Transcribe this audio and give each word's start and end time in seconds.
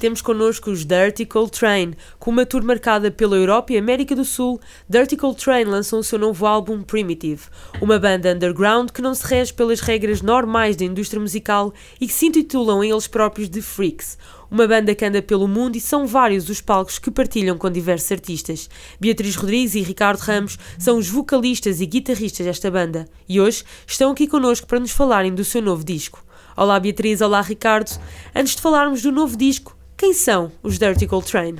Temos 0.00 0.22
connosco 0.22 0.70
os 0.70 0.86
Dirty 0.86 1.26
Cold 1.26 1.50
Train. 1.50 1.92
Com 2.18 2.30
uma 2.30 2.46
tour 2.46 2.64
marcada 2.64 3.10
pela 3.10 3.36
Europa 3.36 3.74
e 3.74 3.76
América 3.76 4.16
do 4.16 4.24
Sul, 4.24 4.58
Dirty 4.88 5.14
Cold 5.14 5.36
Train 5.36 5.64
lançam 5.64 5.98
o 5.98 6.02
seu 6.02 6.18
novo 6.18 6.46
álbum 6.46 6.80
Primitive, 6.80 7.42
uma 7.82 7.98
banda 7.98 8.32
underground 8.32 8.92
que 8.92 9.02
não 9.02 9.14
se 9.14 9.26
rege 9.26 9.52
pelas 9.52 9.80
regras 9.80 10.22
normais 10.22 10.74
da 10.74 10.86
indústria 10.86 11.20
musical 11.20 11.74
e 12.00 12.06
que 12.06 12.14
se 12.14 12.28
intitulam 12.28 12.82
eles 12.82 13.06
próprios 13.06 13.50
de 13.50 13.60
Freaks. 13.60 14.16
Uma 14.50 14.66
banda 14.66 14.94
que 14.94 15.04
anda 15.04 15.20
pelo 15.20 15.46
mundo 15.46 15.76
e 15.76 15.80
são 15.82 16.06
vários 16.06 16.48
os 16.48 16.62
palcos 16.62 16.98
que 16.98 17.10
partilham 17.10 17.58
com 17.58 17.70
diversos 17.70 18.10
artistas. 18.10 18.70
Beatriz 18.98 19.36
Rodrigues 19.36 19.74
e 19.74 19.82
Ricardo 19.82 20.20
Ramos 20.20 20.58
são 20.78 20.96
os 20.96 21.10
vocalistas 21.10 21.78
e 21.82 21.84
guitarristas 21.84 22.46
desta 22.46 22.70
banda 22.70 23.06
e 23.28 23.38
hoje 23.38 23.64
estão 23.86 24.12
aqui 24.12 24.26
connosco 24.26 24.66
para 24.66 24.80
nos 24.80 24.92
falarem 24.92 25.34
do 25.34 25.44
seu 25.44 25.60
novo 25.60 25.84
disco. 25.84 26.24
Olá 26.56 26.80
Beatriz, 26.80 27.20
olá 27.20 27.42
Ricardo. 27.42 28.00
Antes 28.34 28.56
de 28.56 28.62
falarmos 28.62 29.02
do 29.02 29.12
novo 29.12 29.36
disco, 29.36 29.76
quem 30.00 30.14
são 30.14 30.50
os 30.62 30.78
Dirty 30.78 31.06
Cold 31.06 31.26
Train? 31.30 31.56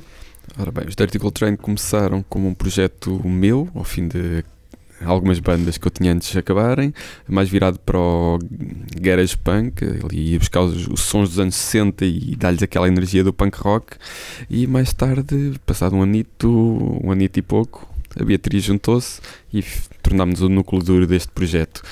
Ora 0.57 0.71
bem, 0.71 0.87
os 0.87 0.95
Dirty 0.95 1.19
Cold 1.19 1.35
Train 1.35 1.55
começaram 1.55 2.25
como 2.27 2.47
um 2.47 2.55
projeto 2.55 3.21
meu, 3.23 3.69
ao 3.75 3.83
fim 3.83 4.07
de 4.07 4.43
algumas 5.05 5.39
bandas 5.39 5.77
que 5.77 5.85
eu 5.85 5.91
tinha 5.91 6.11
antes 6.11 6.31
de 6.31 6.39
acabarem, 6.39 6.91
mais 7.27 7.47
virado 7.49 7.77
para 7.77 7.99
o 7.99 8.39
garage 8.99 9.37
punk, 9.37 9.83
ali 9.83 10.31
ia 10.31 10.39
buscar 10.39 10.61
os, 10.61 10.87
os 10.87 11.01
sons 11.01 11.29
dos 11.29 11.39
anos 11.39 11.53
60 11.53 12.03
e 12.03 12.35
dar-lhes 12.35 12.63
aquela 12.63 12.87
energia 12.87 13.23
do 13.23 13.31
punk 13.31 13.57
rock, 13.59 13.95
e 14.49 14.65
mais 14.65 14.91
tarde, 14.91 15.53
passado 15.63 15.95
um 15.95 16.01
anito, 16.01 16.49
um 17.03 17.11
anito 17.11 17.37
e 17.37 17.43
pouco, 17.43 17.87
a 18.19 18.23
Beatriz 18.23 18.63
juntou-se 18.63 19.21
e 19.53 19.63
tornámos 20.01 20.41
o 20.41 20.49
núcleo 20.49 20.81
duro 20.81 21.05
deste 21.05 21.31
projeto, 21.31 21.83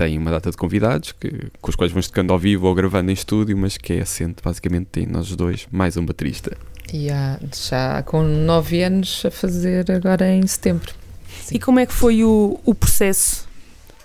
tem 0.00 0.16
uma 0.16 0.30
data 0.30 0.50
de 0.50 0.56
convidados 0.56 1.12
que, 1.12 1.28
com 1.60 1.68
os 1.68 1.76
quais 1.76 1.92
vamos 1.92 2.06
tocando 2.08 2.32
ao 2.32 2.38
vivo 2.38 2.66
ou 2.66 2.74
gravando 2.74 3.10
em 3.10 3.12
estúdio, 3.12 3.54
mas 3.54 3.76
que 3.76 3.92
é 3.92 4.00
assente, 4.00 4.36
basicamente 4.42 4.86
tem 4.86 5.04
nós 5.04 5.36
dois, 5.36 5.68
mais 5.70 5.94
um 5.98 6.06
baterista. 6.06 6.56
E 6.90 7.10
há, 7.10 7.38
já 7.54 8.02
com 8.02 8.22
nove 8.22 8.82
anos 8.82 9.22
a 9.26 9.30
fazer 9.30 9.90
agora 9.90 10.26
em 10.26 10.46
setembro. 10.46 10.94
Sim. 11.42 11.56
E 11.56 11.58
como 11.58 11.80
é 11.80 11.84
que 11.84 11.92
foi 11.92 12.24
o, 12.24 12.58
o 12.64 12.74
processo 12.74 13.46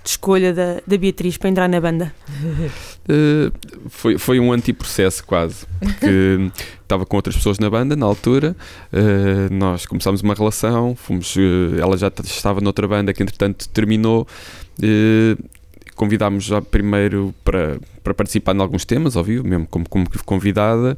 de 0.04 0.10
escolha 0.10 0.54
da, 0.54 0.82
da 0.86 0.98
Beatriz 0.98 1.38
para 1.38 1.50
entrar 1.50 1.70
na 1.70 1.80
banda? 1.80 2.14
Uh, 3.10 3.50
foi, 3.88 4.18
foi 4.18 4.38
um 4.38 4.52
antiprocesso 4.52 5.24
quase, 5.24 5.66
porque 5.80 6.52
estava 6.84 7.06
com 7.06 7.16
outras 7.16 7.38
pessoas 7.38 7.58
na 7.58 7.70
banda 7.70 7.96
na 7.96 8.06
altura, 8.06 8.54
uh, 8.92 9.54
nós 9.54 9.86
começámos 9.86 10.22
uma 10.22 10.34
relação, 10.34 10.94
fomos, 10.94 11.38
uh, 11.38 11.80
ela 11.80 11.96
já 11.96 12.12
estava 12.22 12.60
noutra 12.60 12.86
banda 12.86 13.14
que 13.14 13.24
entretanto 13.24 13.70
terminou, 13.70 14.28
convidámos 15.96 16.44
já 16.44 16.62
primeiro 16.62 17.34
para, 17.44 17.80
para 18.04 18.14
participar 18.14 18.56
em 18.56 18.60
alguns 18.60 18.86
temas, 18.86 19.16
ao 19.16 19.24
vivo, 19.24 19.48
mesmo 19.48 19.66
como, 19.66 19.88
como 19.90 20.06
convidada. 20.26 20.98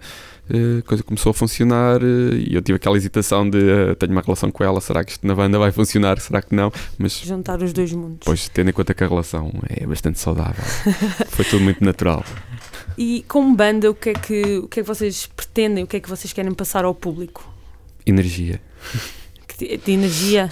A 0.50 0.80
uh, 0.80 0.84
coisa 0.84 1.04
começou 1.04 1.30
a 1.30 1.34
funcionar 1.34 2.02
uh, 2.02 2.34
e 2.36 2.56
eu 2.56 2.62
tive 2.62 2.78
aquela 2.78 2.95
hesitação 2.95 3.50
de 3.50 3.58
uh, 3.58 3.95
tenho 3.95 4.14
uma 4.14 4.22
relação 4.22 4.50
com 4.50 4.64
ela, 4.64 4.80
será 4.80 5.04
que 5.04 5.12
isto 5.12 5.28
na 5.28 5.36
banda 5.36 5.59
vai 5.59 5.73
funcionar, 5.73 6.20
será 6.20 6.42
que 6.42 6.56
não? 6.56 6.72
Mas 6.98 7.20
juntar 7.20 7.62
os 7.62 7.73
dois 7.73 7.92
mundos. 7.92 8.20
Pois, 8.23 8.48
tendo 8.48 8.70
em 8.70 8.73
conta 8.73 8.94
que 8.94 9.04
a 9.04 9.08
relação 9.08 9.52
é 9.70 9.86
bastante 9.86 10.20
saudável, 10.20 10.64
foi 11.30 11.44
tudo 11.44 11.64
muito 11.64 11.84
natural. 11.84 12.23
E 12.98 13.26
como 13.28 13.56
banda, 13.56 13.92
o 13.92 13.94
que, 13.94 14.09
é 14.09 14.14
que, 14.14 14.58
o 14.59 14.67
que 14.70 14.80
é 14.80 14.84
que 14.84 14.88
vocês 14.88 15.28
pretendem, 15.28 15.84
o 15.84 15.88
que 15.88 15.98
é 15.98 16.00
que 16.00 16.09
vocês 16.09 16.32
querem 16.32 16.54
passar 16.54 16.86
ao 16.86 16.95
público? 16.95 17.54
Energia. 18.06 18.61
De 19.58 19.92
energia? 19.92 20.50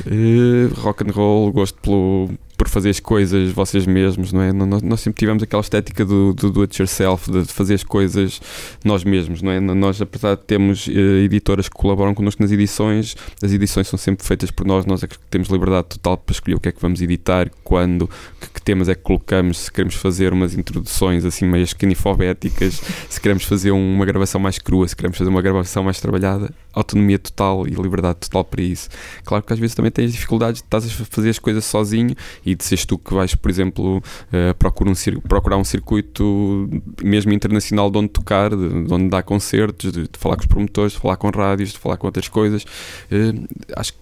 rock 0.77 1.03
and 1.03 1.13
roll, 1.13 1.51
gosto 1.51 1.79
pelo, 1.79 2.31
por 2.55 2.67
fazer 2.69 2.89
as 2.89 2.99
coisas 2.99 3.51
vocês 3.51 3.85
mesmos, 3.85 4.33
não 4.33 4.41
é? 4.41 4.51
Nós, 4.51 4.81
nós 4.81 4.99
sempre 4.99 5.19
tivemos 5.19 5.43
aquela 5.43 5.61
estética 5.61 6.03
do, 6.03 6.33
do 6.33 6.55
do 6.55 6.61
it 6.61 6.81
yourself, 6.81 7.29
de 7.29 7.45
fazer 7.45 7.73
as 7.73 7.83
coisas 7.83 8.39
nós 8.83 9.03
mesmos, 9.03 9.41
não 9.41 9.51
é? 9.51 9.59
Nós, 9.59 10.01
apesar 10.01 10.35
de 10.35 10.43
termos 10.43 10.87
uh, 10.87 10.91
editoras 11.23 11.67
que 11.67 11.75
colaboram 11.75 12.13
connosco 12.13 12.41
nas 12.41 12.51
edições, 12.51 13.15
as 13.43 13.51
edições 13.51 13.87
são 13.87 13.99
sempre 13.99 14.25
feitas 14.25 14.49
por 14.49 14.65
nós, 14.65 14.85
nós 14.85 15.03
é 15.03 15.07
que 15.07 15.17
temos 15.29 15.49
liberdade 15.49 15.87
total 15.89 16.17
para 16.17 16.33
escolher 16.33 16.55
o 16.55 16.59
que 16.59 16.69
é 16.69 16.71
que 16.71 16.81
vamos 16.81 17.01
editar, 17.01 17.51
quando, 17.63 18.09
que, 18.39 18.49
que 18.49 18.61
temas 18.61 18.87
é 18.87 18.95
que 18.95 19.01
colocamos, 19.01 19.57
se 19.57 19.71
queremos 19.71 19.95
fazer 19.95 20.31
umas 20.31 20.55
introduções 20.55 21.25
assim 21.25 21.45
meio 21.45 21.63
esquinifobéticas, 21.63 22.81
se 23.09 23.19
queremos 23.19 23.43
fazer 23.43 23.71
uma 23.71 24.05
gravação 24.05 24.39
mais 24.39 24.57
crua, 24.57 24.87
se 24.87 24.95
queremos 24.95 25.17
fazer 25.17 25.29
uma 25.29 25.41
gravação 25.41 25.83
mais 25.83 25.99
trabalhada, 25.99 26.49
autonomia 26.73 27.19
total 27.19 27.67
e 27.67 27.71
liberdade 27.71 28.19
total 28.19 28.43
para 28.43 28.61
isso. 28.61 28.89
Claro 29.23 29.43
que 29.43 29.51
às 29.51 29.59
vezes 29.59 29.75
também 29.75 29.91
tens 29.91 30.11
dificuldades 30.11 30.61
de 30.61 30.67
estás 30.67 30.85
a 30.85 31.05
fazer 31.05 31.29
as 31.29 31.39
coisas 31.39 31.65
sozinho 31.65 32.15
e 32.45 32.55
de 32.55 32.63
seres 32.63 32.85
tu 32.85 32.97
que 32.97 33.13
vais, 33.13 33.33
por 33.35 33.49
exemplo, 33.49 33.97
uh, 33.97 34.53
procurar, 34.59 34.91
um 34.91 35.19
procurar 35.21 35.57
um 35.57 35.63
circuito 35.63 36.69
mesmo 37.03 37.33
internacional 37.33 37.89
de 37.89 37.97
onde 37.97 38.09
tocar, 38.09 38.49
de, 38.51 38.83
de 38.83 38.93
onde 38.93 39.09
dar 39.09 39.23
concertos, 39.23 39.91
de, 39.91 40.03
de, 40.03 40.19
falar 40.19 40.35
com 40.35 40.41
os 40.41 40.47
promotores, 40.47 40.93
de 40.93 40.99
falar 40.99 41.17
com 41.17 41.29
rádios, 41.29 41.71
de 41.71 41.79
falar 41.79 41.97
com 41.97 42.07
outras 42.07 42.27
coisas. 42.27 42.63
Uh, 42.63 43.47
acho 43.75 43.93
que 43.93 43.99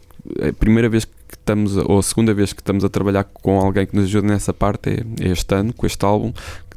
a 0.49 0.53
primeira 0.53 0.89
vez 0.89 1.05
que 1.05 1.11
estamos, 1.31 1.75
ou 1.77 1.99
a 1.99 2.03
segunda 2.03 2.33
vez 2.33 2.53
que 2.53 2.61
estamos 2.61 2.83
a 2.83 2.89
trabalhar 2.89 3.23
com 3.23 3.59
alguém 3.59 3.85
que 3.85 3.95
nos 3.95 4.05
ajuda 4.05 4.27
nessa 4.27 4.53
parte 4.53 4.89
é, 4.89 5.25
é 5.25 5.31
este 5.31 5.53
ano, 5.55 5.73
com 5.73 5.85
este 5.85 6.03
álbum, 6.05 6.31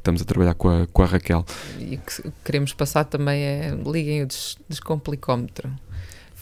estamos 0.06 0.22
a 0.22 0.24
trabalhar 0.24 0.54
com 0.54 0.68
a, 0.68 0.86
com 0.86 1.02
a 1.02 1.06
Raquel. 1.06 1.44
E 1.78 1.96
o 1.96 1.98
que 1.98 2.32
queremos 2.44 2.72
passar 2.72 3.04
também 3.04 3.42
é 3.42 3.76
liguem 3.84 4.22
o 4.22 4.26
des 4.26 4.56
descomplicómetro 4.68 5.70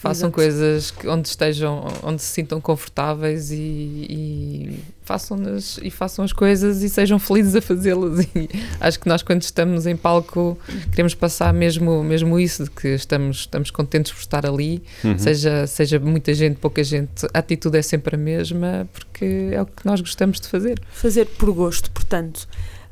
façam 0.05 0.29
Exato. 0.29 0.33
coisas 0.33 0.91
que, 0.91 1.07
onde 1.07 1.27
estejam, 1.27 1.87
onde 2.03 2.21
se 2.21 2.27
sintam 2.27 2.61
confortáveis 2.61 3.49
e, 3.51 3.55
e 3.57 4.79
façam 5.03 5.37
as 5.55 5.79
e 5.81 5.89
façam 5.89 6.23
as 6.23 6.31
coisas 6.31 6.83
e 6.83 6.89
sejam 6.89 7.17
felizes 7.17 7.55
a 7.55 7.61
fazê-las. 7.61 8.25
E 8.35 8.49
acho 8.79 8.99
que 8.99 9.07
nós 9.07 9.23
quando 9.23 9.41
estamos 9.41 9.87
em 9.87 9.95
palco 9.95 10.57
queremos 10.91 11.15
passar 11.15 11.53
mesmo 11.53 12.03
mesmo 12.03 12.39
isso 12.39 12.65
de 12.65 12.71
que 12.71 12.89
estamos 12.89 13.37
estamos 13.37 13.71
contentes 13.71 14.11
por 14.11 14.19
estar 14.19 14.45
ali, 14.45 14.83
uhum. 15.03 15.17
seja 15.17 15.65
seja 15.65 15.99
muita 15.99 16.33
gente, 16.33 16.57
pouca 16.57 16.83
gente, 16.83 17.25
a 17.33 17.39
atitude 17.39 17.77
é 17.77 17.81
sempre 17.81 18.15
a 18.15 18.17
mesma 18.17 18.87
porque 18.93 19.49
é 19.51 19.61
o 19.61 19.65
que 19.65 19.85
nós 19.85 20.01
gostamos 20.01 20.39
de 20.39 20.47
fazer. 20.47 20.79
Fazer 20.91 21.25
por 21.25 21.51
gosto, 21.51 21.89
portanto. 21.91 22.47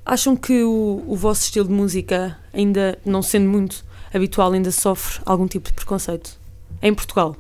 Acham 0.06 0.36
que 0.36 0.64
o, 0.64 1.04
o 1.08 1.16
vosso 1.16 1.44
estilo 1.44 1.68
de 1.68 1.74
música, 1.74 2.38
ainda 2.54 2.98
não 3.06 3.22
sendo 3.22 3.50
muito 3.50 3.86
habitual, 4.14 4.52
ainda 4.52 4.70
sofre 4.72 5.22
algum 5.26 5.48
tipo 5.48 5.70
de 5.70 5.74
preconceito? 5.74 6.43
Em 6.84 6.94
Portugal? 6.94 7.36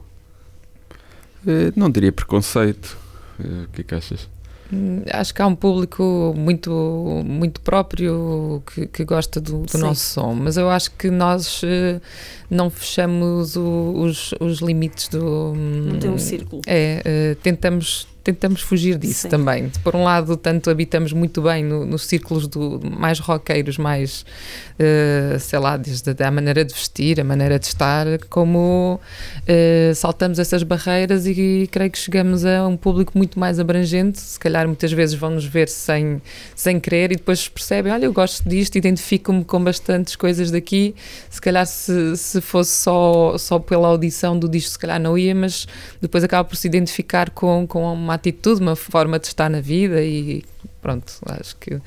Uh, 1.45 1.71
não 1.75 1.91
diria 1.91 2.11
preconceito. 2.11 2.97
Uh, 3.37 3.65
o 3.65 3.67
que 3.67 3.81
é 3.81 3.83
que 3.83 3.93
achas? 3.93 4.29
Hum, 4.71 5.03
acho 5.11 5.33
que 5.33 5.41
há 5.41 5.45
um 5.45 5.55
público 5.55 6.33
muito, 6.35 7.21
muito 7.25 7.59
próprio 7.59 8.63
que, 8.65 8.87
que 8.87 9.03
gosta 9.03 9.41
do, 9.41 9.63
do 9.63 9.77
nosso 9.77 10.13
som, 10.13 10.33
mas 10.33 10.55
eu 10.55 10.69
acho 10.69 10.89
que 10.91 11.11
nós 11.11 11.61
uh, 11.61 12.01
não 12.49 12.69
fechamos 12.69 13.57
o, 13.57 13.93
os, 13.97 14.33
os 14.39 14.59
limites 14.59 15.09
do. 15.09 15.53
Não 15.53 15.99
tem 15.99 16.09
um 16.09 16.17
círculo. 16.17 16.61
É, 16.65 17.35
tentamos 17.43 18.07
tentamos 18.23 18.61
fugir 18.61 18.97
disso 18.97 19.23
Sim. 19.23 19.29
também. 19.29 19.71
Por 19.83 19.95
um 19.95 20.03
lado, 20.03 20.37
tanto 20.37 20.69
habitamos 20.69 21.11
muito 21.11 21.41
bem 21.41 21.63
no, 21.63 21.85
nos 21.85 22.05
círculos 22.05 22.47
do, 22.47 22.79
mais 22.97 23.19
roqueiros, 23.19 23.77
mais, 23.77 24.25
uh, 24.79 25.37
sei 25.39 25.59
lá, 25.59 25.75
desde 25.75 26.11
a 26.23 26.31
maneira 26.31 26.63
de 26.63 26.73
vestir, 26.73 27.19
a 27.19 27.23
maneira 27.23 27.59
de 27.59 27.65
estar, 27.65 28.05
como 28.29 28.99
uh, 29.41 29.95
saltamos 29.95 30.39
essas 30.39 30.63
barreiras 30.63 31.25
e, 31.25 31.31
e, 31.63 31.67
creio 31.67 31.91
que 31.91 31.97
chegamos 31.97 32.45
a 32.45 32.65
um 32.65 32.77
público 32.77 33.11
muito 33.17 33.37
mais 33.37 33.59
abrangente. 33.59 34.21
Se 34.21 34.39
calhar 34.39 34.65
muitas 34.67 34.93
vezes 34.93 35.15
vão 35.15 35.31
nos 35.31 35.45
ver 35.45 35.67
sem, 35.67 36.21
sem 36.55 36.79
querer 36.79 37.11
e 37.11 37.17
depois 37.17 37.49
percebem: 37.49 37.91
olha, 37.91 38.05
eu 38.05 38.13
gosto 38.13 38.47
disto, 38.47 38.77
identifico-me 38.77 39.43
com 39.43 39.61
bastantes 39.61 40.15
coisas 40.15 40.49
daqui. 40.49 40.95
Se 41.29 41.41
calhar, 41.41 41.65
se, 41.65 42.15
se 42.15 42.39
fosse 42.39 42.71
só, 42.71 43.37
só 43.37 43.59
pela 43.59 43.89
audição 43.89 44.39
do 44.39 44.47
disco, 44.47 44.71
se 44.71 44.79
calhar 44.79 44.99
não 44.99 45.17
ia, 45.17 45.35
mas 45.35 45.67
depois 46.01 46.23
acaba 46.23 46.47
por 46.47 46.55
se 46.55 46.67
identificar 46.67 47.29
com, 47.29 47.67
com 47.67 47.93
uma 47.93 48.12
uma 48.13 48.15
atitude, 48.15 48.61
uma 48.61 48.75
forma 48.75 49.19
de 49.19 49.27
estar 49.27 49.49
na 49.49 49.59
vida 49.59 50.01
e 50.01 50.43
pronto, 50.81 51.13
acho 51.25 51.55
que 51.57 51.81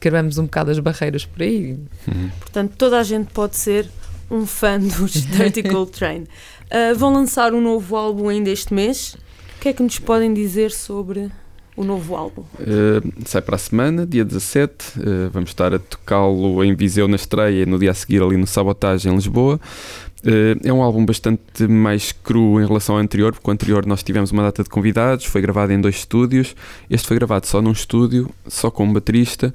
quebramos 0.00 0.38
um 0.38 0.44
bocado 0.44 0.70
as 0.70 0.78
barreiras 0.78 1.24
por 1.24 1.42
aí. 1.42 1.78
Uhum. 2.08 2.30
Portanto, 2.40 2.74
toda 2.76 2.98
a 2.98 3.02
gente 3.02 3.32
pode 3.32 3.56
ser 3.56 3.88
um 4.30 4.46
fã 4.46 4.78
dos 4.78 5.12
Dirty 5.26 5.62
Cold 5.62 5.92
Train. 5.92 6.22
Uh, 6.22 6.96
vão 6.96 7.12
lançar 7.12 7.52
um 7.52 7.60
novo 7.60 7.96
álbum 7.96 8.28
ainda 8.28 8.50
este 8.50 8.72
mês. 8.72 9.16
O 9.56 9.60
que 9.60 9.68
é 9.68 9.72
que 9.72 9.82
nos 9.82 9.98
podem 9.98 10.32
dizer 10.32 10.70
sobre 10.70 11.30
o 11.76 11.84
novo 11.84 12.16
álbum? 12.16 12.42
Uh, 12.58 13.12
sai 13.26 13.42
para 13.42 13.56
a 13.56 13.58
semana, 13.58 14.06
dia 14.06 14.24
17. 14.24 14.98
Uh, 14.98 15.30
vamos 15.30 15.50
estar 15.50 15.74
a 15.74 15.78
tocá-lo 15.78 16.64
em 16.64 16.74
Viseu 16.74 17.06
na 17.06 17.16
estreia 17.16 17.62
e 17.62 17.66
no 17.66 17.78
dia 17.78 17.90
a 17.90 17.94
seguir 17.94 18.22
ali 18.22 18.36
no 18.36 18.46
Sabotagem 18.46 19.12
em 19.12 19.14
Lisboa. 19.14 19.60
Uh, 20.22 20.60
é 20.62 20.72
um 20.72 20.82
álbum 20.82 21.04
bastante 21.04 21.66
mais 21.66 22.12
cru 22.12 22.60
em 22.60 22.66
relação 22.66 22.96
ao 22.96 23.00
anterior, 23.00 23.32
porque 23.32 23.48
o 23.48 23.52
anterior 23.52 23.86
nós 23.86 24.02
tivemos 24.02 24.30
uma 24.30 24.42
data 24.42 24.62
de 24.62 24.68
convidados, 24.68 25.24
foi 25.24 25.40
gravado 25.40 25.72
em 25.72 25.80
dois 25.80 25.96
estúdios. 25.96 26.54
Este 26.90 27.08
foi 27.08 27.16
gravado 27.16 27.46
só 27.46 27.62
num 27.62 27.72
estúdio, 27.72 28.28
só 28.46 28.70
com 28.70 28.84
um 28.84 28.92
baterista 28.92 29.52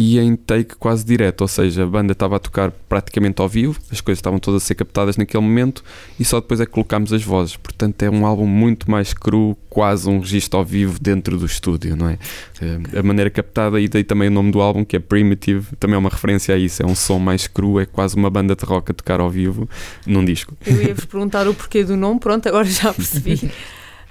e 0.00 0.16
em 0.20 0.36
take 0.36 0.76
quase 0.76 1.04
direto, 1.04 1.40
ou 1.40 1.48
seja, 1.48 1.82
a 1.82 1.86
banda 1.86 2.12
estava 2.12 2.36
a 2.36 2.38
tocar 2.38 2.70
praticamente 2.88 3.42
ao 3.42 3.48
vivo, 3.48 3.80
as 3.90 4.00
coisas 4.00 4.20
estavam 4.20 4.38
todas 4.38 4.62
a 4.62 4.64
ser 4.64 4.76
captadas 4.76 5.16
naquele 5.16 5.42
momento 5.42 5.82
e 6.20 6.24
só 6.24 6.40
depois 6.40 6.60
é 6.60 6.66
que 6.66 6.70
colocámos 6.70 7.12
as 7.12 7.24
vozes. 7.24 7.56
Portanto, 7.56 8.00
é 8.04 8.08
um 8.08 8.24
álbum 8.24 8.46
muito 8.46 8.88
mais 8.88 9.12
cru, 9.12 9.58
quase 9.68 10.08
um 10.08 10.20
registro 10.20 10.60
ao 10.60 10.64
vivo 10.64 11.00
dentro 11.00 11.36
do 11.36 11.44
estúdio, 11.44 11.96
não 11.96 12.10
é? 12.10 12.16
Eh, 12.62 13.00
a 13.00 13.02
maneira 13.02 13.28
captada, 13.28 13.80
e 13.80 13.88
daí 13.88 14.04
também 14.04 14.28
o 14.28 14.30
nome 14.30 14.52
do 14.52 14.60
álbum, 14.60 14.84
que 14.84 14.94
é 14.94 15.00
Primitive, 15.00 15.74
também 15.80 15.96
é 15.96 15.98
uma 15.98 16.10
referência 16.10 16.54
a 16.54 16.58
isso. 16.58 16.80
É 16.80 16.86
um 16.86 16.94
som 16.94 17.18
mais 17.18 17.48
cru, 17.48 17.80
é 17.80 17.84
quase 17.84 18.14
uma 18.14 18.30
banda 18.30 18.54
de 18.54 18.64
rock 18.64 18.92
a 18.92 18.94
tocar 18.94 19.18
ao 19.18 19.28
vivo 19.28 19.68
num 20.06 20.24
disco. 20.24 20.56
Eu 20.64 20.80
ia-vos 20.80 21.06
perguntar 21.06 21.48
o 21.48 21.54
porquê 21.54 21.82
do 21.82 21.96
nome, 21.96 22.20
pronto, 22.20 22.48
agora 22.48 22.66
já 22.66 22.94
percebi. 22.94 23.50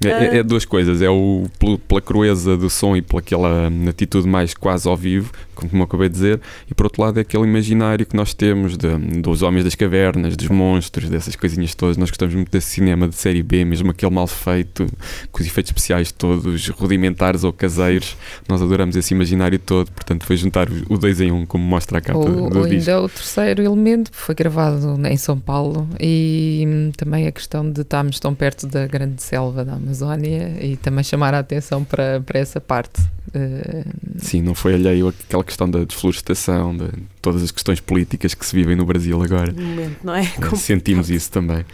É, 0.03 0.09
é, 0.09 0.38
é, 0.38 0.44
duas 0.44 0.63
coisas, 0.63 1.01
é 1.01 1.09
o 1.09 1.45
pela 1.88 2.01
crueza 2.01 2.55
do 2.55 2.69
som 2.69 2.95
e 2.95 3.01
pelaquela 3.01 3.67
atitude 3.89 4.27
mais 4.27 4.53
quase 4.53 4.88
ao 4.88 4.95
vivo, 4.95 5.31
como 5.55 5.83
acabei 5.83 6.07
de 6.07 6.13
dizer, 6.13 6.41
e 6.69 6.73
por 6.75 6.85
outro 6.85 7.01
lado 7.01 7.17
é 7.17 7.21
aquele 7.21 7.44
imaginário 7.44 8.05
que 8.05 8.15
nós 8.15 8.33
temos 8.33 8.77
de, 8.77 8.95
dos 9.21 9.41
homens 9.41 9.63
das 9.63 9.73
cavernas, 9.73 10.38
dos 10.38 10.49
monstros, 10.49 11.09
dessas 11.09 11.35
coisinhas 11.35 11.73
todas. 11.73 11.97
Nós 11.97 12.09
gostamos 12.09 12.35
muito 12.35 12.51
desse 12.51 12.67
cinema 12.67 13.07
de 13.07 13.15
série 13.15 13.41
B, 13.41 13.65
mesmo 13.65 13.89
aquele 13.89 14.13
mal 14.13 14.27
feito, 14.27 14.85
com 15.31 15.41
os 15.41 15.47
efeitos 15.47 15.71
especiais 15.71 16.11
todos 16.11 16.67
rudimentares 16.69 17.44
ou 17.44 17.51
caseiros. 17.51 18.15
Nós 18.47 18.61
adoramos 18.61 18.95
esse 18.95 19.15
imaginário 19.15 19.57
todo, 19.57 19.91
portanto 19.91 20.25
foi 20.25 20.38
juntar 20.38 20.67
o 20.89 20.97
dois 20.97 21.19
em 21.19 21.31
um, 21.31 21.44
como 21.44 21.63
mostra 21.63 21.97
a 21.97 22.01
capa 22.01 22.19
o, 22.19 22.49
do 22.49 22.59
ou 22.59 22.67
disco. 22.67 22.91
Ainda 22.91 23.01
o 23.01 23.09
terceiro 23.09 23.63
elemento 23.63 24.11
foi 24.13 24.35
gravado 24.35 24.95
em 25.07 25.17
São 25.17 25.39
Paulo 25.39 25.89
e 25.99 26.63
hum, 26.67 26.91
também 26.95 27.25
a 27.25 27.31
questão 27.31 27.69
de 27.69 27.81
estarmos 27.81 28.19
tão 28.19 28.35
perto 28.35 28.67
da 28.67 28.85
grande 28.85 29.23
selva 29.23 29.65
da 29.65 29.75
Amazónia 29.88 30.57
e 30.62 30.75
também 30.75 31.04
chamar 31.04 31.34
a 31.34 31.39
atenção 31.39 31.84
para, 31.84 32.22
para 32.22 32.39
essa 32.39 32.60
parte. 32.60 33.01
Uh... 33.30 33.89
Sim, 34.18 34.42
não 34.42 34.54
foi 34.54 34.74
alheio 34.74 35.07
àquela 35.07 35.44
questão 35.44 35.69
da 35.69 35.84
desflorestação, 35.84 36.75
de 36.75 36.89
todas 37.22 37.42
as 37.42 37.51
questões 37.51 37.80
políticas 37.80 38.34
que 38.34 38.45
se 38.45 38.56
vivem 38.56 38.75
no 38.75 38.86
Brasil 38.86 39.22
agora. 39.22 39.51
No 39.51 39.62
momento, 39.62 39.98
não 40.04 40.16
é? 40.16 40.25
Como... 40.36 40.57
Sentimos 40.57 41.10
isso 41.10 41.31
também. 41.31 41.66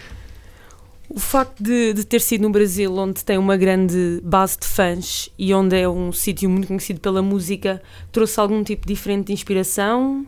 O 1.09 1.19
facto 1.19 1.61
de, 1.61 1.93
de, 1.93 2.05
ter 2.05 2.21
sido 2.21 2.41
no 2.41 2.49
Brasil, 2.49 2.91
onde 2.95 3.23
tem 3.23 3.37
uma 3.37 3.55
grande 3.55 4.19
base 4.23 4.57
de 4.59 4.65
fãs 4.65 5.29
e 5.37 5.53
onde 5.53 5.79
é 5.79 5.87
um 5.87 6.11
sítio 6.11 6.49
muito 6.49 6.67
conhecido 6.67 6.99
pela 6.99 7.21
música, 7.21 7.81
trouxe 8.11 8.39
algum 8.39 8.63
tipo 8.63 8.87
diferente 8.87 9.27
de 9.27 9.33
inspiração? 9.33 10.25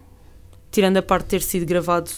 Tirando 0.71 0.97
a 0.97 1.01
parte 1.01 1.23
de 1.23 1.29
ter 1.29 1.41
sido 1.41 1.65
gravado, 1.65 2.11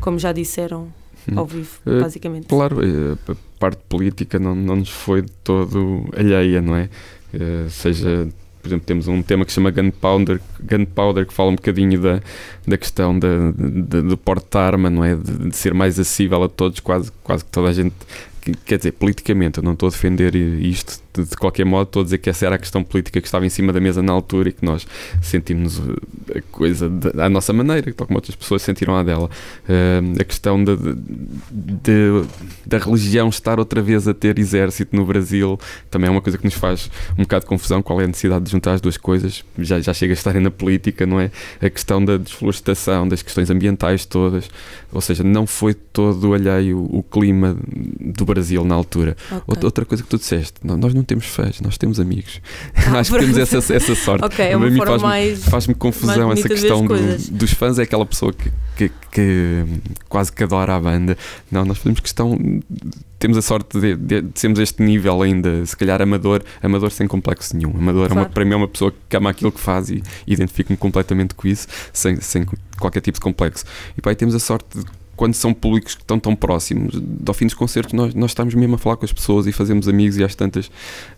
como 0.00 0.18
já 0.18 0.32
disseram, 0.32 0.92
hum. 1.30 1.38
ao 1.38 1.44
vivo, 1.44 1.78
uh, 1.84 2.00
basicamente. 2.00 2.46
Claro, 2.46 2.78
eh, 2.82 3.34
a 3.53 3.53
parte 3.64 3.82
política 3.88 4.38
não, 4.38 4.54
não 4.54 4.76
nos 4.76 4.90
foi 4.90 5.22
de 5.22 5.32
todo 5.42 6.06
alheia, 6.14 6.60
não 6.60 6.76
é? 6.76 6.90
Uh, 7.32 7.70
seja 7.70 8.28
por 8.60 8.68
exemplo, 8.68 8.86
temos 8.86 9.08
um 9.08 9.22
tema 9.22 9.44
que 9.44 9.52
se 9.52 9.56
chama 9.56 9.70
Gunpowder, 9.70 10.40
Gunpowder 10.58 11.26
que 11.26 11.34
fala 11.34 11.50
um 11.50 11.54
bocadinho 11.54 12.00
da, 12.00 12.22
da 12.66 12.78
questão 12.78 13.18
da, 13.18 13.28
de, 13.54 14.00
do 14.00 14.16
porte-arma, 14.16 14.88
não 14.88 15.04
é? 15.04 15.14
De, 15.14 15.50
de, 15.50 15.56
ser 15.56 15.74
mais 15.74 15.98
acessível 15.98 16.42
a 16.42 16.48
todos, 16.48 16.80
quase, 16.80 17.12
quase 17.22 17.44
que 17.44 17.50
toda 17.50 17.68
a 17.68 17.72
gente. 17.74 17.94
Quer 18.64 18.78
dizer, 18.78 18.92
politicamente, 18.92 19.58
eu 19.58 19.64
não 19.64 19.74
estou 19.74 19.88
a 19.88 19.90
defender 19.90 20.34
isto 20.34 21.02
de, 21.14 21.24
de, 21.24 21.36
qualquer 21.36 21.64
modo, 21.64 21.86
estou 21.86 22.00
a 22.02 22.04
dizer 22.04 22.18
que 22.18 22.28
essa 22.28 22.46
era 22.46 22.56
a 22.56 22.58
questão 22.58 22.82
política 22.82 23.20
que 23.20 23.26
estava 23.26 23.46
em 23.46 23.48
cima 23.48 23.72
da 23.72 23.80
mesa 23.80 24.02
na 24.02 24.12
altura 24.12 24.48
e 24.48 24.52
que 24.52 24.64
nós 24.64 24.86
sentimos 25.22 25.78
eh, 25.78 26.38
a 26.38 26.42
coisa 26.50 26.90
à 27.18 27.28
nossa 27.28 27.52
maneira, 27.52 27.92
tal 27.92 28.06
como 28.06 28.18
outras 28.18 28.34
pessoas 28.34 28.62
sentiram 28.62 28.96
a 28.96 29.02
dela. 29.02 29.30
Uh, 29.68 30.20
a 30.20 30.24
questão 30.24 30.62
de, 30.62 30.76
de, 31.50 32.24
da 32.66 32.78
religião 32.78 33.28
estar 33.28 33.58
outra 33.58 33.80
vez 33.80 34.08
a 34.08 34.14
ter 34.14 34.38
exército 34.38 34.96
no 34.96 35.04
Brasil 35.04 35.58
também 35.90 36.08
é 36.08 36.10
uma 36.10 36.20
coisa 36.20 36.36
que 36.36 36.44
nos 36.44 36.54
faz 36.54 36.90
um 37.16 37.22
bocado 37.22 37.44
de 37.44 37.48
confusão. 37.48 37.82
Qual 37.82 38.00
é 38.00 38.04
a 38.04 38.06
necessidade 38.06 38.44
de 38.44 38.50
juntar 38.50 38.72
as 38.72 38.80
duas 38.80 38.96
coisas? 38.96 39.44
Já, 39.58 39.80
já 39.80 39.94
chega 39.94 40.12
a 40.12 40.14
estarem 40.14 40.42
na 40.42 40.50
política, 40.50 41.06
não 41.06 41.20
é? 41.20 41.30
A 41.60 41.70
questão 41.70 42.04
da 42.04 42.16
desflorestação, 42.16 43.06
das 43.06 43.22
questões 43.22 43.50
ambientais 43.50 44.04
todas, 44.04 44.50
ou 44.92 45.00
seja, 45.00 45.22
não 45.22 45.46
foi 45.46 45.74
todo 45.74 46.34
alheio 46.34 46.78
o 46.90 47.02
clima 47.02 47.56
do 48.00 48.24
Brasil 48.24 48.64
na 48.64 48.74
altura. 48.74 49.16
Okay. 49.30 49.64
Outra 49.64 49.84
coisa 49.84 50.02
que 50.02 50.08
tu 50.08 50.18
disseste, 50.18 50.54
nós 50.62 50.92
não 50.92 51.03
não 51.04 51.06
temos 51.06 51.26
fãs, 51.26 51.60
nós 51.60 51.76
temos 51.76 52.00
amigos. 52.00 52.40
Ah, 52.74 52.98
Acho 53.00 53.12
que 53.12 53.18
temos 53.18 53.36
essa, 53.36 53.58
essa 53.58 53.94
sorte. 53.94 54.40
é 54.40 54.56
uma 54.56 54.70
forma 54.70 54.86
faz 54.86 55.02
mais. 55.02 55.44
Faz-me 55.44 55.74
confusão 55.74 56.32
essa 56.32 56.48
questão 56.48 56.86
do, 56.86 56.96
dos 57.30 57.52
fãs, 57.52 57.78
é 57.78 57.82
aquela 57.82 58.06
pessoa 58.06 58.32
que, 58.32 58.50
que, 58.74 58.90
que, 59.10 59.64
quase 60.08 60.32
que 60.32 60.42
adora 60.42 60.74
a 60.74 60.80
banda. 60.80 61.16
Não, 61.50 61.64
nós 61.64 61.76
fazemos 61.76 62.00
questão. 62.00 62.38
Temos 63.18 63.36
a 63.36 63.42
sorte 63.42 63.78
de, 63.78 63.96
de, 63.96 64.22
de, 64.22 64.38
sermos 64.38 64.58
este 64.58 64.82
nível 64.82 65.22
ainda, 65.22 65.64
se 65.64 65.76
calhar 65.76 66.00
amador, 66.00 66.42
amador 66.62 66.90
sem 66.90 67.06
complexo 67.06 67.56
nenhum. 67.56 67.70
Amador 67.76 68.08
claro. 68.08 68.20
é 68.20 68.22
uma, 68.22 68.28
para 68.28 68.44
mim 68.44 68.52
é 68.52 68.56
uma 68.56 68.68
pessoa 68.68 68.92
que 69.08 69.16
ama 69.16 69.30
aquilo 69.30 69.52
que 69.52 69.60
faz 69.60 69.90
e 69.90 70.02
identifico-me 70.26 70.76
completamente 70.76 71.34
com 71.34 71.46
isso, 71.46 71.66
sem, 71.92 72.20
sem 72.20 72.46
qualquer 72.78 73.00
tipo 73.00 73.16
de 73.16 73.22
complexo. 73.22 73.64
E 73.96 74.02
pá, 74.02 74.14
temos 74.14 74.34
a 74.34 74.38
sorte 74.38 74.78
de 74.78 74.84
quando 75.16 75.34
são 75.34 75.54
públicos 75.54 75.94
que 75.94 76.02
estão 76.02 76.18
tão 76.18 76.34
próximos, 76.34 77.00
ao 77.26 77.34
fim 77.34 77.46
dos 77.46 77.54
concertos, 77.54 77.92
nós, 77.92 78.14
nós 78.14 78.30
estamos 78.30 78.54
mesmo 78.54 78.74
a 78.74 78.78
falar 78.78 78.96
com 78.96 79.04
as 79.04 79.12
pessoas 79.12 79.46
e 79.46 79.52
fazemos 79.52 79.88
amigos 79.88 80.16
e 80.16 80.24
às 80.24 80.34
tantas. 80.34 80.70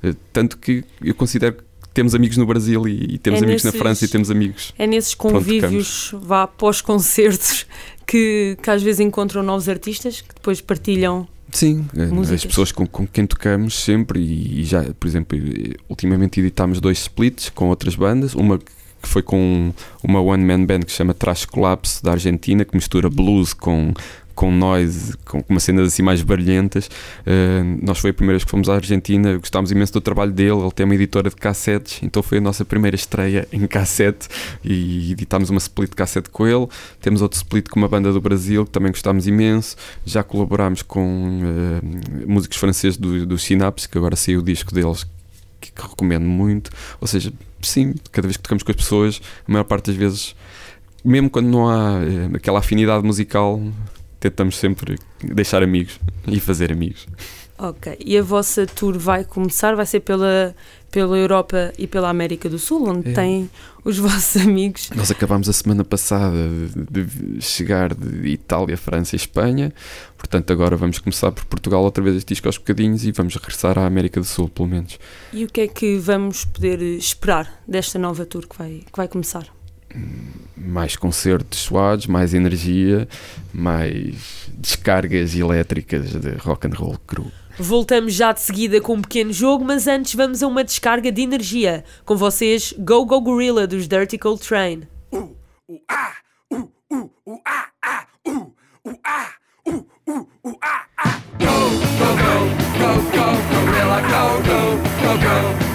Eh, 0.02 0.14
tanto 0.32 0.58
que 0.58 0.84
eu 1.02 1.14
considero 1.14 1.54
que 1.54 1.88
temos 1.94 2.14
amigos 2.14 2.36
no 2.36 2.46
Brasil 2.46 2.86
e, 2.86 3.14
e 3.14 3.18
temos 3.18 3.40
é 3.40 3.44
amigos 3.44 3.64
nesses, 3.64 3.78
na 3.78 3.84
França 3.84 4.04
e 4.04 4.08
temos 4.08 4.30
amigos. 4.30 4.74
É 4.78 4.86
nesses 4.86 5.14
convívios, 5.14 6.12
vá 6.14 6.46
pós-concertos, 6.46 7.66
que, 8.06 8.56
que 8.62 8.70
às 8.70 8.82
vezes 8.82 9.00
encontram 9.00 9.42
novos 9.42 9.68
artistas 9.68 10.20
que 10.20 10.34
depois 10.34 10.60
partilham 10.60 11.26
Sim, 11.52 11.86
eh, 11.96 12.06
Músicas. 12.06 12.40
as 12.40 12.46
pessoas 12.46 12.72
com, 12.72 12.86
com 12.86 13.06
quem 13.06 13.26
tocamos 13.26 13.82
sempre 13.82 14.20
e, 14.20 14.60
e, 14.60 14.64
já, 14.64 14.82
por 14.98 15.06
exemplo, 15.06 15.38
ultimamente 15.88 16.40
editámos 16.40 16.80
dois 16.80 16.98
splits 16.98 17.48
com 17.48 17.68
outras 17.68 17.94
bandas, 17.94 18.34
uma 18.34 18.58
que 19.06 19.12
foi 19.12 19.22
com 19.22 19.72
uma 20.02 20.20
one-man 20.20 20.64
band 20.64 20.80
que 20.80 20.90
se 20.90 20.98
chama 20.98 21.14
Trash 21.14 21.46
Collapse 21.46 22.02
da 22.02 22.12
Argentina, 22.12 22.64
que 22.64 22.74
mistura 22.74 23.08
blues 23.08 23.54
com, 23.54 23.94
com 24.34 24.50
noise, 24.50 25.16
com 25.24 25.42
umas 25.48 25.62
cenas 25.62 25.86
assim 25.86 26.02
mais 26.02 26.22
barulhentas. 26.22 26.86
Uh, 26.86 27.78
nós 27.82 27.98
foi 27.98 28.10
a 28.10 28.14
primeira 28.14 28.34
vez 28.34 28.44
que 28.44 28.50
fomos 28.50 28.68
à 28.68 28.74
Argentina, 28.74 29.36
gostámos 29.38 29.70
imenso 29.70 29.92
do 29.92 30.00
trabalho 30.00 30.32
dele. 30.32 30.60
Ele 30.60 30.70
tem 30.72 30.84
uma 30.84 30.94
editora 30.94 31.30
de 31.30 31.36
cassetes, 31.36 32.00
então 32.02 32.22
foi 32.22 32.38
a 32.38 32.40
nossa 32.40 32.64
primeira 32.64 32.96
estreia 32.96 33.46
em 33.52 33.66
cassete 33.66 34.28
e 34.64 35.12
editámos 35.12 35.48
uma 35.48 35.58
split 35.58 35.90
de 35.90 35.96
cassete 35.96 36.28
com 36.28 36.46
ele. 36.46 36.66
Temos 37.00 37.22
outro 37.22 37.36
split 37.36 37.68
com 37.68 37.78
uma 37.78 37.88
banda 37.88 38.12
do 38.12 38.20
Brasil 38.20 38.64
que 38.64 38.72
também 38.72 38.90
gostámos 38.90 39.26
imenso. 39.28 39.76
Já 40.04 40.24
colaborámos 40.24 40.82
com 40.82 41.40
uh, 41.40 42.28
músicos 42.28 42.58
franceses 42.58 42.98
do, 42.98 43.24
do 43.24 43.38
Synapse, 43.38 43.88
que 43.88 43.96
agora 43.96 44.16
saiu 44.16 44.40
o 44.40 44.42
disco 44.42 44.74
deles 44.74 45.06
que, 45.66 45.72
que 45.72 45.88
recomendo 45.88 46.24
muito. 46.24 46.70
Ou 47.00 47.06
seja, 47.06 47.32
sim, 47.62 47.94
cada 48.12 48.26
vez 48.26 48.36
que 48.36 48.42
tocamos 48.42 48.62
com 48.62 48.70
as 48.70 48.76
pessoas, 48.76 49.20
a 49.46 49.52
maior 49.52 49.64
parte 49.64 49.86
das 49.86 49.96
vezes, 49.96 50.34
mesmo 51.04 51.30
quando 51.30 51.46
não 51.46 51.68
há 51.68 52.00
eh, 52.02 52.36
aquela 52.36 52.58
afinidade 52.58 53.04
musical, 53.04 53.60
tentamos 54.18 54.56
sempre 54.56 54.98
deixar 55.22 55.62
amigos 55.62 55.98
e 56.26 56.40
fazer 56.40 56.72
amigos. 56.72 57.06
Ok, 57.58 57.96
e 58.04 58.18
a 58.18 58.22
vossa 58.22 58.66
tour 58.66 58.98
vai 58.98 59.24
começar? 59.24 59.74
Vai 59.74 59.86
ser 59.86 60.00
pela, 60.00 60.54
pela 60.90 61.16
Europa 61.16 61.72
e 61.78 61.86
pela 61.86 62.10
América 62.10 62.50
do 62.50 62.58
Sul, 62.58 62.86
onde 62.88 63.10
é. 63.10 63.12
tem 63.12 63.50
os 63.82 63.96
vossos 63.98 64.42
amigos? 64.42 64.90
Nós 64.94 65.10
acabámos 65.10 65.48
a 65.48 65.52
semana 65.54 65.82
passada 65.82 66.36
de, 66.90 67.04
de, 67.04 67.40
chegar 67.40 67.94
de 67.94 68.28
Itália, 68.28 68.76
França 68.76 69.14
e 69.14 69.18
Espanha, 69.18 69.72
portanto 70.18 70.52
agora 70.52 70.76
vamos 70.76 70.98
começar 70.98 71.32
por 71.32 71.46
Portugal 71.46 71.82
outra 71.82 72.04
vez 72.04 72.16
este 72.16 72.28
disco 72.28 72.46
aos 72.46 72.58
bocadinhos 72.58 73.04
e 73.06 73.12
vamos 73.12 73.34
regressar 73.34 73.78
à 73.78 73.86
América 73.86 74.20
do 74.20 74.26
Sul, 74.26 74.48
pelo 74.48 74.68
menos. 74.68 74.98
E 75.32 75.44
o 75.44 75.48
que 75.48 75.62
é 75.62 75.68
que 75.68 75.96
vamos 75.96 76.44
poder 76.44 76.82
esperar 76.82 77.62
desta 77.66 77.98
nova 77.98 78.26
tour 78.26 78.46
que 78.46 78.58
vai, 78.58 78.82
que 78.90 78.96
vai 78.96 79.08
começar? 79.08 79.46
mais 80.56 80.96
concertos 80.96 81.60
suaves, 81.60 82.06
mais 82.06 82.34
energia, 82.34 83.08
mais 83.52 84.50
descargas 84.58 85.34
elétricas 85.34 86.12
de 86.12 86.30
rock 86.36 86.66
and 86.66 86.74
roll 86.74 86.98
cru. 87.06 87.30
Voltamos 87.58 88.12
já 88.12 88.32
de 88.32 88.40
seguida 88.40 88.80
com 88.82 88.94
um 88.94 89.02
pequeno 89.02 89.32
jogo, 89.32 89.64
mas 89.64 89.86
antes 89.86 90.14
vamos 90.14 90.42
a 90.42 90.46
uma 90.46 90.62
descarga 90.62 91.10
de 91.10 91.22
energia. 91.22 91.84
Com 92.04 92.14
vocês, 92.14 92.74
Go 92.78 93.06
Go 93.06 93.20
Gorilla 93.20 93.66
dos 93.66 93.88
Dirty 93.88 94.18
Cold 94.18 94.42
Train. 94.42 94.82
Go, 95.10 95.18
go, 95.18 96.70
go, 101.96 102.36
go, 102.78 102.90
go, 103.12 103.26
gorilla, 103.50 104.00
go, 104.02 104.22
go, 104.42 104.60
go, 105.00 105.16
go, 105.16 105.18
go, 105.18 105.60
go, 105.60 105.65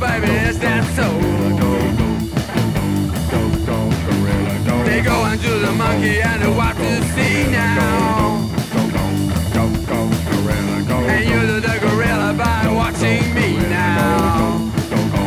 baby, 0.00 0.32
it's 0.48 0.58
that 0.58 0.82
soul. 0.96 1.20
Go, 1.60 3.42
go, 3.68 3.78
gorilla, 4.08 4.54
go. 4.64 4.74
They 4.88 5.02
go 5.02 5.16
and 5.28 5.38
do 5.40 5.58
the 5.60 5.72
monkey 5.72 6.22
and 6.22 6.40
the 6.42 6.50
wipe 6.50 6.76
to 6.76 6.92
the 7.16 7.30
now. 7.52 8.48
Go, 8.72 9.62
go, 9.84 10.00
gorilla, 10.30 10.78
go. 10.88 10.96
And 11.04 11.22
you 11.28 11.40
do 11.52 11.60
the 11.60 11.76
gorilla 11.84 12.32
by 12.32 12.64
watching 12.72 13.34
me 13.36 13.60
now. 13.68 14.56
Go, 14.88 14.98
go, 15.12 15.24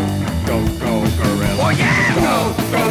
go, 0.50 0.58
go, 0.82 0.94
gorilla. 1.22 1.62
Oh 1.62 1.70
yeah! 1.70 2.18
Go, 2.18 2.38
go, 2.74 2.84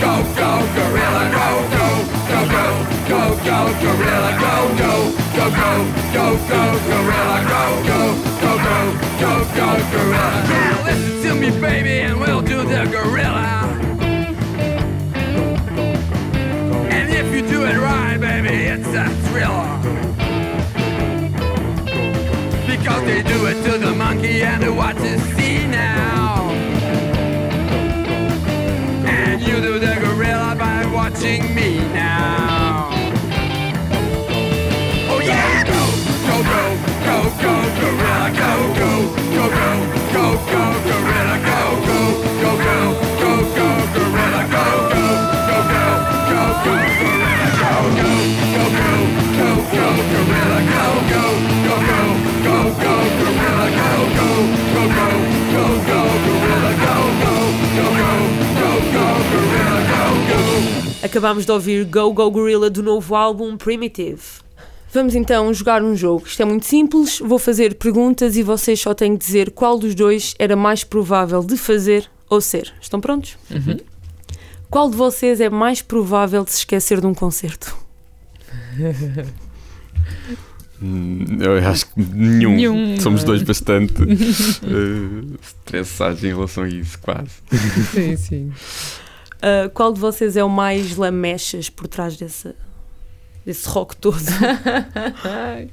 go, 0.00 0.12
go, 0.40 0.52
gorilla, 0.72 1.24
go, 1.36 1.48
go, 1.76 1.86
go, 2.32 2.40
go, 2.48 2.64
go, 3.12 3.20
go, 3.44 3.58
gorilla, 3.82 4.32
go, 4.40 4.54
go, 4.80 4.92
go, 5.36 5.46
go, 5.60 5.72
go, 6.16 6.24
go, 6.48 6.62
gorilla, 6.88 7.38
go, 7.44 7.62
go 7.84 7.89
go, 9.76 9.90
gorilla. 9.90 10.44
Now 10.48 10.84
listen 10.84 11.22
to 11.22 11.34
me, 11.34 11.60
baby, 11.60 12.00
and 12.00 12.20
we'll 12.20 12.42
do 12.42 12.58
the 12.64 12.84
gorilla. 12.90 13.78
And 16.90 17.10
if 17.10 17.34
you 17.34 17.42
do 17.48 17.64
it 17.64 17.76
right, 17.76 18.18
baby, 18.18 18.54
it's 18.74 18.88
a 18.88 19.08
thriller. 19.26 19.70
Because 22.66 23.02
they 23.04 23.22
do 23.22 23.46
it 23.46 23.62
to 23.64 23.78
the 23.78 23.94
monkey 23.94 24.42
and 24.42 24.62
the 24.62 24.72
what 24.72 24.96
Acabámos 61.10 61.44
de 61.44 61.50
ouvir 61.50 61.84
Go 61.86 62.12
Go 62.12 62.30
Gorilla 62.30 62.70
do 62.70 62.84
novo 62.84 63.16
álbum 63.16 63.56
Primitive. 63.56 64.20
Vamos 64.94 65.16
então 65.16 65.52
jogar 65.52 65.82
um 65.82 65.96
jogo. 65.96 66.24
Isto 66.24 66.42
é 66.42 66.44
muito 66.44 66.66
simples. 66.66 67.18
Vou 67.18 67.36
fazer 67.36 67.74
perguntas 67.74 68.36
e 68.36 68.44
vocês 68.44 68.78
só 68.80 68.94
têm 68.94 69.16
que 69.16 69.26
dizer 69.26 69.50
qual 69.50 69.76
dos 69.76 69.92
dois 69.96 70.36
era 70.38 70.54
mais 70.54 70.84
provável 70.84 71.42
de 71.42 71.56
fazer 71.56 72.08
ou 72.28 72.40
ser. 72.40 72.72
Estão 72.80 73.00
prontos? 73.00 73.36
Uhum. 73.50 73.78
Qual 74.70 74.88
de 74.88 74.96
vocês 74.96 75.40
é 75.40 75.50
mais 75.50 75.82
provável 75.82 76.44
de 76.44 76.52
se 76.52 76.58
esquecer 76.58 77.00
de 77.00 77.06
um 77.08 77.12
concerto? 77.12 77.76
Hum, 80.80 81.24
Eu 81.40 81.58
acho 81.68 81.86
que 81.86 82.00
nenhum. 82.00 82.54
Nenhum. 82.54 83.00
Somos 83.00 83.24
dois 83.24 83.42
bastante 83.42 84.00
uh, 84.00 85.38
estressados 85.42 86.22
em 86.22 86.28
relação 86.28 86.62
a 86.62 86.68
isso, 86.68 86.96
quase. 87.00 87.30
Sim, 87.92 88.16
sim. 88.16 88.52
Ah, 89.42 89.70
qual 89.72 89.92
de 89.92 90.00
vocês 90.00 90.36
é 90.36 90.44
o 90.44 90.48
mais 90.48 90.96
lamechas 90.96 91.68
por 91.70 91.86
trás 91.88 92.16
desse, 92.16 92.54
desse 93.44 93.68
rock 93.68 93.96
todo? 93.96 94.18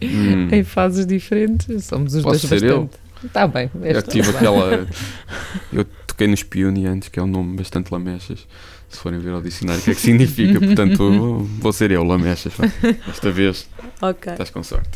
Hum. 0.02 0.48
em 0.52 0.64
fases 0.64 1.06
diferentes, 1.06 1.86
somos 1.86 2.14
os 2.14 2.24
Posso 2.24 2.48
dois 2.48 2.62
ser 2.62 2.68
eu? 2.70 2.84
bastante. 2.84 3.08
Está 3.26 3.48
bem. 3.48 3.70
Eu 3.76 3.86
esta- 3.98 4.12
tive 4.12 4.30
aquela. 4.30 4.88
Eu 5.74 5.86
toquei 6.06 6.28
no 6.28 6.38
Spione 6.38 6.86
antes, 6.86 7.10
que 7.10 7.20
é 7.20 7.24
um 7.24 7.28
nome 7.28 7.58
bastante 7.58 7.92
lamechas. 7.92 8.48
Se 8.90 9.00
forem 9.00 9.20
ver 9.20 9.32
ao 9.34 9.42
dicionário, 9.42 9.82
o 9.82 9.84
que 9.84 9.92
é 9.92 9.96
que 9.96 10.00
significa? 10.02 10.60
Portanto, 10.60 11.40
vou 11.60 11.74
ser 11.74 11.92
eu, 11.92 12.04
lamechas. 12.04 12.54
vá. 12.56 12.66
Desta 13.08 13.32
vez 13.32 13.68
ok. 14.02 14.32
estás 14.32 14.50
com 14.50 14.64
sorte. 14.64 14.88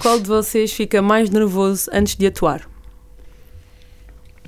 Qual 0.00 0.20
de 0.20 0.28
vocês 0.28 0.72
fica 0.72 1.00
mais 1.02 1.28
nervoso 1.30 1.90
antes 1.92 2.14
de 2.14 2.26
atuar? 2.26 2.68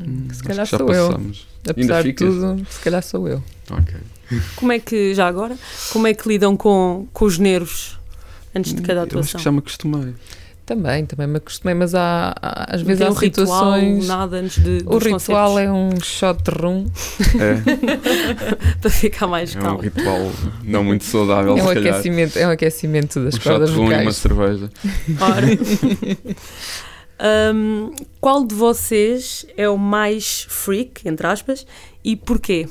Hum, 0.01 0.29
Se 0.33 0.43
calhar 0.43 0.67
sou 0.67 0.93
eu. 0.93 1.21
Apesar 1.69 2.03
de 2.03 2.09
ficas? 2.09 2.29
tudo, 2.35 2.67
se 2.71 2.81
calhar 2.81 3.03
sou 3.03 3.29
eu. 3.29 3.43
Ok. 3.71 3.95
Como 4.57 4.71
é 4.73 4.79
que, 4.79 5.15
já 5.15 5.27
agora, 5.27 5.57
como 5.93 6.07
é 6.07 6.15
que 6.15 6.29
lidam 6.29 6.57
com, 6.57 7.07
com 7.13 7.25
os 7.25 7.37
nervos 7.39 7.99
antes 8.55 8.73
de 8.73 8.81
cada 8.81 9.01
Eu 9.01 9.05
acho 9.05 9.09
atuação? 9.11 9.39
que 9.39 9.45
já 9.45 9.53
me 9.53 9.59
acostumei. 9.59 10.15
Também, 10.65 11.05
também 11.05 11.27
me 11.27 11.39
acostumei, 11.39 11.75
mas 11.75 11.97
há, 11.97 12.33
há- 12.41 12.75
às 12.77 12.81
Não 12.83 12.87
vezes 12.87 13.03
há 13.03 13.11
um 13.11 13.13
ritual, 13.13 13.47
situações. 13.75 14.07
nada 14.07 14.37
antes 14.37 14.63
de, 14.63 14.85
O 14.87 14.91
dos 15.01 15.03
ritual 15.05 15.55
concertos, 15.55 15.59
é 15.59 15.73
um 15.73 16.01
shot 16.01 16.43
de 16.45 16.51
rum, 16.63 16.87
É, 17.41 18.77
para 18.81 18.91
ficar 18.91 19.27
mais 19.27 19.53
é 19.57 19.59
um 19.59 19.63
calmo. 19.63 19.81
ritual 19.81 20.31
não 20.63 20.85
muito 20.85 21.03
saudável, 21.03 21.59
é 21.59 21.63
um 21.63 21.67
se 21.67 21.75
calhar. 21.75 21.93
aquecimento, 21.95 22.39
é 22.39 22.47
um 22.47 22.51
aquecimento 22.51 23.19
das 23.25 23.35
Um 23.35 23.39
shot 23.39 23.49
cordas 23.49 23.71
de 23.71 23.77
rum 23.77 23.83
e 23.83 23.95
uma 23.95 23.99
vocais. 23.99 24.17
cerveja. 24.17 24.71
Ora. 25.21 25.47
Hum, 27.55 27.95
qual 28.21 28.47
de 28.47 28.55
vocês 28.55 29.45
é 29.57 29.69
o 29.69 29.77
mais 29.77 30.47
freak, 30.49 31.07
entre 31.07 31.27
aspas, 31.27 31.67
e 32.03 32.17
porquê? 32.17 32.67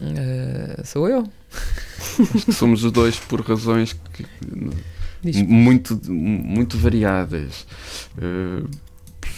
Eh, 0.00 0.82
sou 0.84 1.08
eu. 1.08 1.24
Acho 1.50 2.44
que 2.44 2.52
somos 2.52 2.84
os 2.84 2.92
dois 2.92 3.18
por 3.18 3.40
razões 3.40 3.92
que, 3.92 4.26
muito, 5.44 5.98
muito 6.10 6.76
variadas. 6.76 7.66
Uh, 8.16 8.68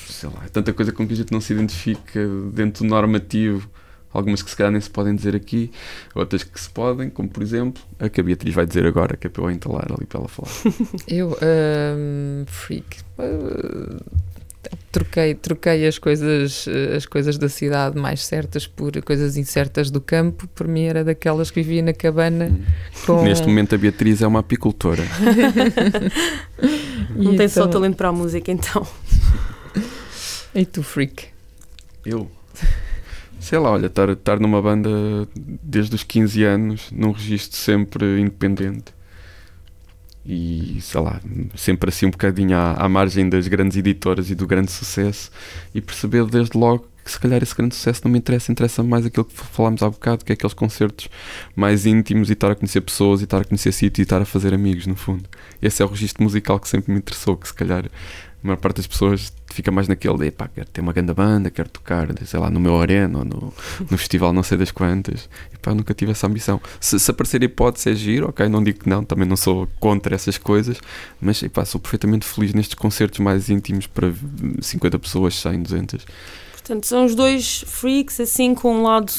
sei 0.09 0.28
lá, 0.28 0.45
é 0.45 0.49
tanta 0.49 0.73
coisa 0.73 0.92
com 0.92 1.07
que 1.07 1.12
a 1.12 1.16
gente 1.16 1.33
não 1.33 1.40
se 1.40 1.52
identifica 1.52 2.21
dentro 2.52 2.85
do 2.85 2.90
normativo. 2.90 3.69
Algumas 4.12 4.42
que 4.42 4.50
se 4.50 4.57
calhar 4.57 4.73
nem 4.73 4.81
se 4.81 4.90
podem 4.90 5.14
dizer 5.14 5.35
aqui, 5.35 5.71
outras 6.14 6.42
que 6.42 6.61
se 6.61 6.69
podem, 6.69 7.09
como 7.09 7.28
por 7.28 7.42
exemplo 7.42 7.83
a 7.99 8.09
que 8.09 8.21
a 8.21 8.25
Beatriz 8.25 8.54
vai 8.54 8.66
dizer 8.66 8.85
agora, 8.87 9.16
que 9.16 9.26
é 9.26 9.31
para 9.31 9.42
eu 9.45 9.50
entalar 9.50 9.87
ali 9.90 10.07
para 10.07 10.21
ela 10.21 10.28
falar. 10.28 10.50
Eu, 11.09 11.37
ehm, 11.40 12.45
freak. 12.47 12.99
Eh, 13.19 13.97
troquei, 14.90 15.35
troquei 15.35 15.87
as 15.87 15.99
coisas, 15.99 16.66
eh, 16.69 16.97
as 16.97 17.07
coisas 17.07 17.38
da 17.38 17.49
cidade 17.49 17.99
mais 17.99 18.25
certas 18.25 18.66
por 18.66 18.92
coisas 19.02 19.37
incertas 19.37 19.90
do 19.90 20.00
campo. 20.00 20.47
Por 20.49 20.69
mim 20.69 20.85
era 20.85 21.02
daquelas 21.02 21.50
que 21.50 21.62
vivia 21.62 21.83
na 21.83 21.92
cabana 21.95 22.50
Hum. 22.52 22.62
com. 23.07 23.23
Neste 23.25 23.47
momento 23.47 23.75
a 23.75 23.78
Beatriz 23.78 24.21
é 24.23 24.26
uma 24.26 24.40
apicultora. 24.40 25.02
Não 27.16 27.35
E 27.35 27.37
tem 27.37 27.49
só 27.49 27.62
então- 27.62 27.71
talento 27.81 27.97
para 27.97 28.09
a 28.09 28.12
música, 28.12 28.50
então. 28.52 28.87
E 30.54 30.64
tu, 30.66 30.83
freak? 30.83 31.26
Eu? 32.04 32.31
Sei 33.43 33.59
lá, 33.59 33.73
olha, 33.73 33.87
estar, 33.87 34.09
estar 34.09 34.39
numa 34.39 34.63
banda 34.63 34.89
desde 35.37 35.97
os 35.97 36.05
15 36.05 36.45
anos, 36.45 36.93
num 36.93 37.11
registro 37.11 37.59
sempre 37.59 38.21
independente 38.21 38.95
e, 40.25 40.79
sei 40.81 41.01
lá, 41.01 41.21
sempre 41.57 41.89
assim 41.91 42.07
um 42.07 42.11
bocadinho 42.11 42.57
à, 42.57 42.75
à 42.75 42.89
margem 42.89 43.29
das 43.29 43.49
grandes 43.49 43.77
editoras 43.77 44.31
e 44.31 44.37
do 44.37 44.47
grande 44.47 44.71
sucesso 44.71 45.29
e 45.75 45.81
perceber 45.81 46.25
desde 46.27 46.57
logo 46.57 46.87
que 47.05 47.11
se 47.11 47.19
calhar 47.19 47.43
esse 47.43 47.53
grande 47.53 47.75
sucesso 47.75 48.03
não 48.05 48.13
me 48.13 48.19
interessa, 48.19 48.53
interessa 48.53 48.81
mais 48.81 49.05
aquilo 49.05 49.25
que 49.25 49.35
falámos 49.35 49.83
há 49.83 49.91
bocado, 49.91 50.25
que 50.25 50.31
é 50.31 50.35
aqueles 50.35 50.55
concertos 50.55 51.09
mais 51.57 51.85
íntimos 51.85 52.31
e 52.31 52.35
estar 52.35 52.53
a 52.53 52.55
conhecer 52.55 52.81
pessoas 52.81 53.21
e 53.21 53.25
estar 53.25 53.41
a 53.41 53.45
conhecer 53.45 53.73
sítios 53.73 53.99
e 53.99 54.03
estar 54.03 54.23
a 54.23 54.25
fazer 54.25 54.55
amigos, 54.55 54.87
no 54.87 54.95
fundo. 54.95 55.29
Esse 55.61 55.83
é 55.83 55.85
o 55.85 55.89
registro 55.89 56.23
musical 56.23 56.61
que 56.61 56.69
sempre 56.69 56.93
me 56.93 56.99
interessou, 56.99 57.37
que 57.37 57.49
se 57.49 57.55
calhar 57.55 57.91
a 58.43 58.47
maior 58.47 58.57
parte 58.57 58.77
das 58.79 58.87
pessoas 58.87 59.33
fica 59.53 59.71
mais 59.71 59.87
naquele 59.87 60.17
de 60.19 60.31
pá, 60.33 60.49
quero 60.49 60.69
ter 60.69 60.81
uma 60.81 60.93
grande 60.93 61.15
banda, 61.15 61.51
quero 61.51 61.69
tocar, 61.69 62.09
sei 62.27 62.41
lá, 62.41 62.51
no 62.51 62.59
meu 62.59 62.81
arena 62.81 63.21
ou 63.21 63.25
no, 63.25 63.55
no 63.91 63.99
festival 63.99 64.33
não 64.33 64.43
sei 64.43 64.59
das 64.59 64.71
quantas. 64.73 65.29
E 65.53 65.59
pá, 65.59 65.75
nunca 65.75 65.95
tive 65.95 66.11
essa 66.13 66.27
ambição. 66.27 66.61
Se, 66.81 66.99
se 66.99 67.11
aparecer 67.11 67.41
a 67.41 67.45
hipótese 67.45 67.91
é 67.91 67.95
giro, 67.95 68.29
ok, 68.29 68.49
não 68.49 68.63
digo 68.65 68.81
que 68.81 68.89
não, 68.89 69.05
também 69.05 69.29
não 69.29 69.37
sou 69.37 69.69
contra 69.79 70.15
essas 70.15 70.39
coisas, 70.39 70.81
mas 71.21 71.41
e 71.43 71.49
pá, 71.49 71.65
sou 71.65 71.81
perfeitamente 71.81 72.27
feliz 72.27 72.53
nestes 72.53 72.75
concertos 72.75 73.21
mais 73.21 73.49
íntimos 73.49 73.87
para 73.87 74.13
50 74.61 74.99
pessoas, 74.99 75.35
100, 75.37 75.63
200. 75.63 76.07
Portanto, 76.53 76.87
são 76.87 77.05
os 77.05 77.15
dois 77.15 77.65
freaks, 77.67 78.19
assim, 78.21 78.55
com 78.55 78.75
um 78.77 78.83
lado 78.83 79.13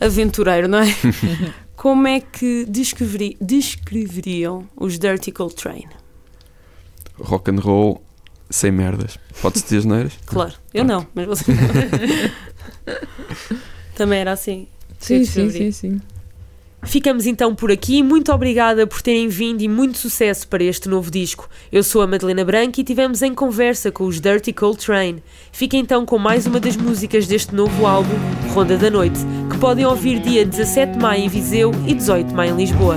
aventureiro, 0.00 0.68
não 0.68 0.78
é? 0.78 0.86
Como 1.76 2.08
é 2.08 2.20
que 2.20 2.64
descreveri- 2.68 3.36
descreveriam 3.40 4.68
os 4.76 4.98
Dirty 4.98 5.30
Cold 5.30 5.54
Train? 5.54 5.84
Rock 7.20 7.50
and 7.50 7.60
roll 7.60 8.02
sem 8.50 8.70
merdas. 8.70 9.18
Pode-se 9.40 9.64
dizer 9.64 9.86
neiras? 9.86 10.12
Claro, 10.26 10.54
eu 10.72 10.84
não, 10.84 11.06
mas 11.14 11.26
você. 11.26 11.44
Também 13.94 14.20
era 14.20 14.32
assim. 14.32 14.66
Sim, 14.98 15.24
sim, 15.24 15.50
sim, 15.50 15.72
sim. 15.72 16.00
Ficamos 16.84 17.26
então 17.26 17.54
por 17.54 17.72
aqui. 17.72 18.02
Muito 18.02 18.32
obrigada 18.32 18.86
por 18.86 19.02
terem 19.02 19.28
vindo 19.28 19.62
e 19.62 19.68
muito 19.68 19.98
sucesso 19.98 20.46
para 20.46 20.62
este 20.62 20.88
novo 20.88 21.10
disco. 21.10 21.48
Eu 21.72 21.82
sou 21.82 22.02
a 22.02 22.06
Madalena 22.06 22.44
Branco 22.44 22.80
e 22.80 22.84
tivemos 22.84 23.20
em 23.20 23.34
conversa 23.34 23.90
com 23.90 24.04
os 24.04 24.20
Dirty 24.20 24.52
Cold 24.52 24.78
Train. 24.78 25.20
Fiquem 25.50 25.80
então 25.80 26.06
com 26.06 26.18
mais 26.18 26.46
uma 26.46 26.60
das 26.60 26.76
músicas 26.76 27.26
deste 27.26 27.54
novo 27.54 27.84
álbum, 27.84 28.14
Ronda 28.52 28.76
da 28.76 28.90
Noite, 28.90 29.18
que 29.50 29.58
podem 29.58 29.84
ouvir 29.84 30.20
dia 30.20 30.44
17 30.44 30.92
de 30.92 30.98
maio 30.98 31.24
em 31.24 31.28
Viseu 31.28 31.72
e 31.86 31.94
18 31.94 32.28
de 32.28 32.34
maio 32.34 32.54
em 32.54 32.58
Lisboa. 32.58 32.96